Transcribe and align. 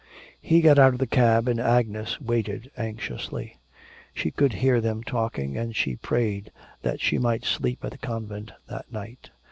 He 0.41 0.61
got 0.61 0.79
out 0.79 0.93
of 0.93 0.99
the 0.99 1.05
cab 1.05 1.47
and 1.47 1.59
Agnes 1.59 2.19
waited 2.19 2.71
anxiously. 2.75 3.57
She 4.15 4.31
could 4.31 4.53
hear 4.53 4.81
them 4.81 5.03
talking, 5.03 5.55
and 5.59 5.75
she 5.75 5.95
prayed 5.95 6.51
that 6.81 6.99
she 6.99 7.19
might 7.19 7.45
sleep 7.45 7.85
at 7.85 7.91
the 7.91 7.99
convent 7.99 8.51
that 8.67 8.91
night. 8.91 9.29